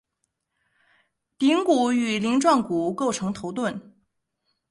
[1.37, 3.95] 顶骨与鳞状骨构成头盾。